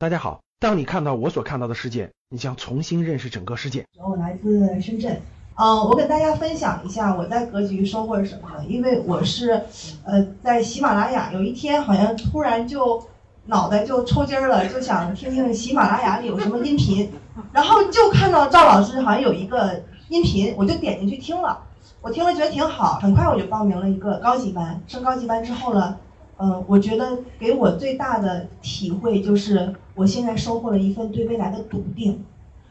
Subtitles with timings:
[0.00, 3.84] 大家好，当你看到我所看到的世界，你将重新认识整个世界。
[3.98, 5.20] 我来自深圳，
[5.56, 8.48] 嗯，我跟大家分享一下我在格局收获是什么？
[8.66, 9.62] 因为我是，
[10.06, 13.06] 呃，在喜马拉雅有一天好像突然就
[13.44, 17.12] 脑袋就抽筋了，就想听听喜马拉雅里有什么音频，
[17.52, 21.62] 然后就看到赵老师好像有一个音频，我就点进去听了，
[22.00, 25.94] 我听了觉得挺好，很快我就报名了一个高级班，升高级班之后呢。
[26.42, 32.24] 嗯，我觉得给我最大的体会就是，我现在收获了一份对未来的笃定。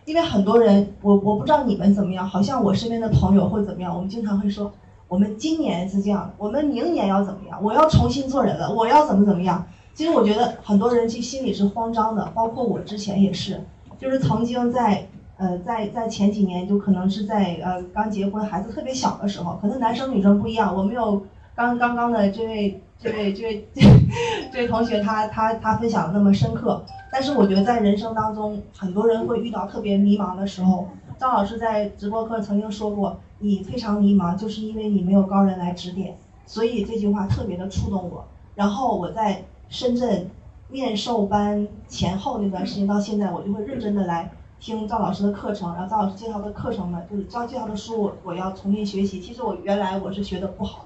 [0.06, 4.72] 因为很多人，我我不知道你们怎么样，好像我身边的朋友会怎么样，我们经常会说，
[5.08, 9.68] 我们今年是这样的，我们明年要怎么样，我要重新做人了，我要怎么怎么样。
[9.94, 13.62] 其实我觉得很多人其实心里是慌张的，包括我之前也是，
[14.00, 21.22] 就是曾经在呃在在前几年，就可能是在呃刚结婚，孩子特别小的时候，可能男生女生不一样，我没有
[21.60, 22.82] 刚刚刚的这位。
[23.02, 23.66] 这位这位
[24.52, 30.86] 这位同学，他他他分享的那么深刻，但是我觉得在人生当中，很多人会遇到特别迷茫的时候。
[31.18, 38.26] 张老师在直播课曾经说过，你非常迷茫，就是因为你没有高人来指点，所以这句话特别的触动我。
[38.54, 40.30] 然后我在深圳
[40.68, 49.22] 面授班前后那段时间到现在，我就会认真的来听赵老师的课程，然后赵老师介绍的课程呢，就是赵介绍的书，我要重新学习。
[49.22, 50.86] 其实我原来我是学的不好。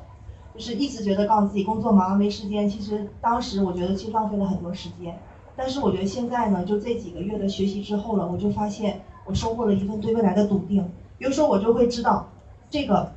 [0.53, 5.19] 就是一直觉得告诉自己工作忙没时间，其实当时我觉得其实浪费了很多时间。
[5.55, 10.83] 但是我觉得现在呢，就这几个月的学习之后了，我就发现我收获了一份对未来的笃定。
[11.17, 12.27] 比如说我就会知道，
[12.69, 13.11] 这个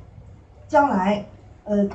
[0.67, 1.25] 将来，
[1.63, 1.87] 呃，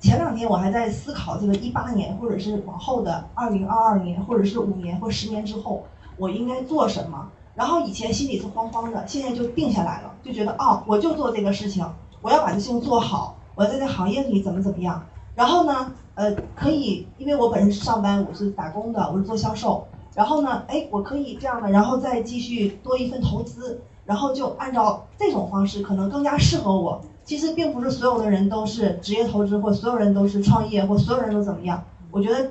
[0.00, 5.84] 前两天我还在思考这个一八年或者是往后的二零二二年或者是五年或十年之后
[6.16, 7.30] 我应该做什么。
[7.54, 11.84] 然后以前心里是慌慌的，现在就定下来了，就觉得哦，我就做这个事情，
[12.22, 13.36] 我要把这事情做好。
[13.56, 15.04] 我在这行业里怎么怎么样？
[15.36, 19.86] 然后呢，呃，可以，因为我本身是上班，我是打工的，我是做销售。
[20.14, 27.00] 然后呢，哎，我可以这样的，然后再继续多一份投资，然后就按照这种方式，可能更加适合我。
[27.24, 31.82] 其实并不是所有的人都是职业投资，或所有人都是创业，或所有人都怎么样。
[32.10, 32.50] 我觉得，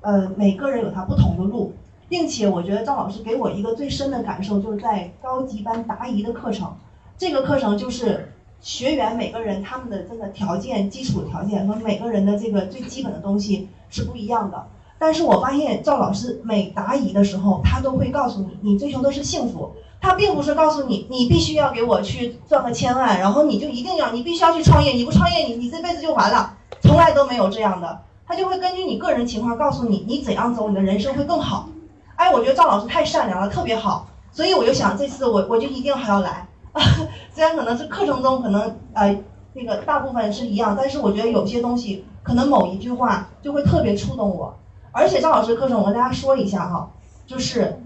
[0.00, 1.72] 呃，每个人有他不同的路，
[2.08, 6.74] 并且我觉得赵老师给我一个最深的感受，就是在高级班答疑的课程，
[7.16, 8.32] 这个课程就是。
[8.60, 14.66] 学员每个人他们的这个条件、基础条件和每个人的这个最基本的东西是不一样的。
[14.98, 19.72] 但是我发现赵老师每答疑的时候，他都会告诉你，你追求的是幸福。
[20.00, 24.92] 他并不是告诉你，你必须要给我去赚个千万，然后你就一定要，你必须要去创业。
[24.92, 26.54] 你不创业，你你这辈子就完了。
[26.80, 28.02] 从来都没有这样的。
[28.26, 31.68] 他就会根据你个人情况告诉你，你怎样走，你的人生会更好。
[32.16, 34.08] 哎，我觉得赵老师太善良了，特别好。
[34.32, 36.46] 所以我就想，这次我我就一定还要来。
[37.34, 39.16] 虽然可能是课程中可能呃
[39.54, 44.54] 那个大部分是一样，但是我觉得有些东西可能某一句话就会特别触动我。
[44.92, 46.90] 而且张老师课程我跟大家说一下哈，
[47.26, 47.80] 就是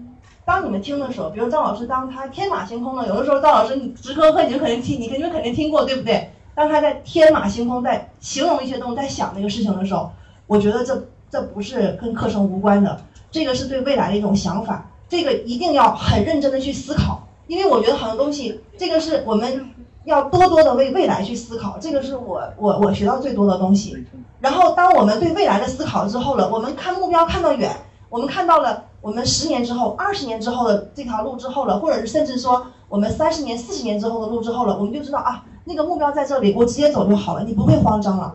[0.45, 6.29] 当你们听的时候，比如张老师当他天马行空的，有的时候张老师你直播课你就肯定听，你肯定肯定听过对不对？
[6.53, 10.11] 当他在天马行空在形容一些东西，在想那个事情的时候，
[10.47, 13.01] 我觉得这这不是跟课程无关的，
[13.31, 17.20] 这个是对未来的一种想法，这个一定要很认真的去思考。
[17.51, 19.69] 因为我觉得很多东西，这个是我们
[20.05, 24.07] 要多多的为未来去思考，这个是我我我学到最多的东西。
[24.39, 27.69] 然后，当我们对未来的思考之后了，我们看目标看到远，
[28.07, 38.33] 我们看到了我们十年之后、二十年之后的这条路之后了，或者是甚至说我们三十年、四十年之后的路之后了，我们就知道啊，那个目标在这里，我直接走就好了，你不会慌张了。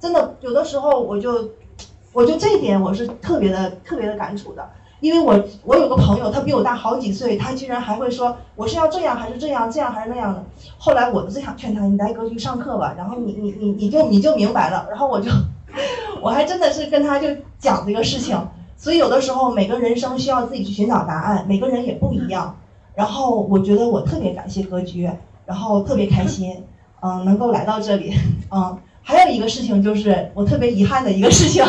[0.00, 1.50] 真的，有的时候我就，
[2.12, 4.68] 我就这一点我是特别的、特别的感触的。
[5.00, 10.44] 因为我我有个朋友，他比我大好几岁，他居然还会说我是要这样还是这样，这样还是那样的。
[10.76, 14.86] 后来我就想劝他，你来格局上课吧，然后你你你你就你就明白了。
[14.90, 15.30] 然后我就，
[16.20, 18.36] 我还真的是跟他就讲这个事情。
[18.76, 22.56] 所以有的时候每个人生需要自己去寻找答案，每个人也不一样。
[22.94, 25.08] 然后我觉得我特别感谢格局，
[25.46, 26.64] 然后特别开心，
[27.02, 28.14] 嗯，能够来到这里，
[28.50, 28.76] 嗯。
[29.00, 31.64] 还有一个事情就是我特别遗憾的一个事情，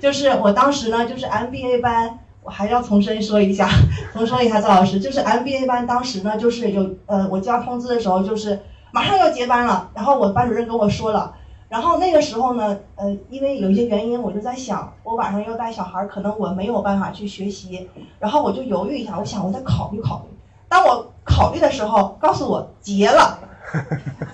[0.00, 2.20] 就是我当时呢就是 MBA 班。
[2.48, 3.68] 还要重申说一下，
[4.12, 8.60] 重申一下赵老师，就是 MBA 班当时呢，就是有呃，我交通知的时候就是
[8.92, 11.34] 马上要结班了，然后我班主任跟我说了，
[11.68, 17.88] 然后那个时候呢，呃，因为有一些原因，我就在想，我晚上要带小孩，可能我没有办法去学习，
[18.18, 20.36] 然后我就犹豫一下，我想我再考虑考虑。
[20.68, 23.38] 当我考虑的时候，告诉我结了，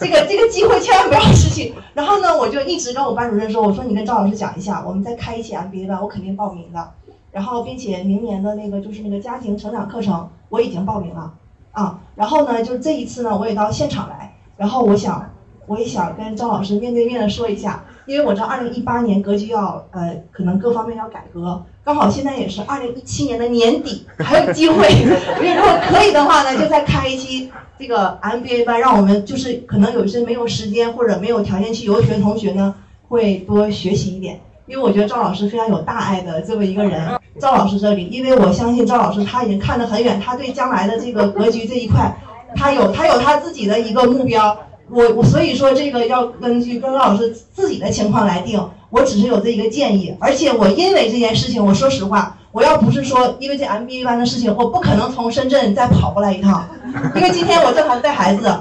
[0.00, 1.74] 这个这个机会千万不要失去。
[1.94, 6.90] 然后呢，我就一直跟我班主任说，我说你跟赵老师讲一下，我们再开一期 MBA 班，我肯定报名的。
[7.34, 11.34] 然后，并且明年的那个就是那个家庭成长课程，我已经报名了，
[11.72, 15.32] 啊，然后呢，就这一次呢，我也到现场来，然后我想，
[15.66, 24.86] 我也想跟张老师面对面的说一下，因为我知道二零一八年格局要呃可能各方面要改革，刚好现在也是二零一七年的年底，还有机会。
[25.36, 32.76] 我觉得如果可以的话呢，就再开一期这个 MBA 班，让我们就是可能有一些没有时间或者没有条件去游学的同学呢，
[33.08, 34.38] 会多学习一点。
[34.66, 42.16] 因为我觉得赵老师非常有大爱的这么一个人，赵老师这里，因为我相信赵老师他已经看得很远，他对将来的这个格局这一块，
[42.56, 44.56] 他有他有他自己的一个目标。
[44.90, 56.68] 我我所以说这个要根据跟老师自己的情况来定，我只是有这一个建议，而且我因为这件事情，我说实话，我要不是说因为这 MBA 班的事情，我不可能从深圳再跑过来一趟，
[57.16, 58.54] 因为今天我正好带孩子，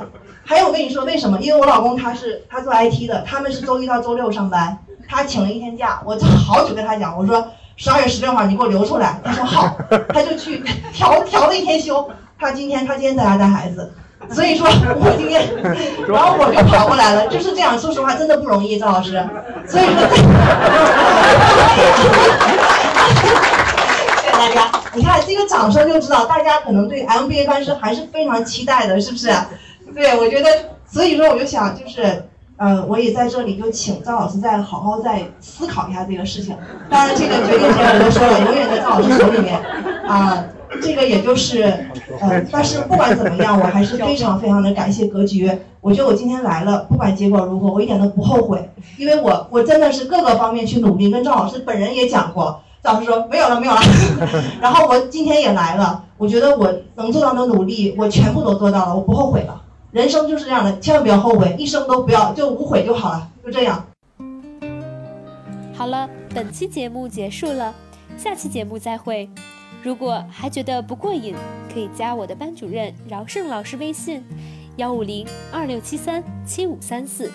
[0.46, 1.38] 还有我跟你说为什么？
[1.42, 4.78] 因为我老公他是他做 IT 的，他们是周一到周六上班，
[5.08, 9.78] 他请了一天假，我好久跟他讲，我说十二月十六号你给我留出来，他说好，
[10.10, 10.64] 他就去
[10.94, 12.10] 调调了一天休，
[12.40, 13.94] 他今天他今天在家带孩子。
[14.32, 15.46] 所以说，我今天，
[16.08, 17.78] 然后我就跑过来了，就是这样。
[17.78, 19.22] 说实话，真的不容易，赵老师。
[19.68, 19.94] 所以说，
[24.22, 24.72] 谢谢大家。
[24.94, 29.30] 你看这个掌声就知道，大家可能对 MBA 班师还是非常期待的，是不是？
[29.94, 30.50] 对，我觉得，
[30.90, 32.26] 所以说我就想，就是，
[32.58, 36.56] 呃，我也在这里就请赵老师再好好再思考一下这个事情。
[36.90, 39.60] 当然，这个决定权我都说了，永远在赵老师手里面，
[40.08, 40.44] 啊。
[40.82, 41.62] 这个也就是，
[42.20, 45.48] 呃，但是不管怎么样，我还是非常非常的感谢格局。
[45.82, 53.82] 我觉得我今天来了，不管结果如何，我一点都不后悔，因为我我真的是各个方面去努力，跟赵老师本人也讲过，赵老师说没有了没有了，
[54.60, 59.62] 然后我今天也来了，我觉得我能做到的努力，我全部都做到了，我不后悔了。
[59.94, 63.86] 人生就是这样的，千万不要后悔，一生都不要就无悔就好了，就这样。
[65.76, 67.76] 好了，本期节目结束了，
[68.18, 69.30] 下期节目再会。
[69.84, 71.36] 如果还觉得不过瘾，
[71.72, 74.24] 可以加我的班主任饶胜老师微信：
[74.78, 77.32] 幺五零二六七三七五三四，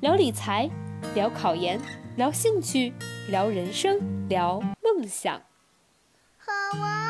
[0.00, 0.68] 聊理财，
[1.14, 1.80] 聊考研，
[2.16, 2.92] 聊兴趣，
[3.28, 5.40] 聊人生，聊梦想。
[6.38, 7.07] 好啊。